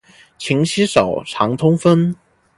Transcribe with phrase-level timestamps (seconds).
[0.39, 2.15] 勤洗手，常通风。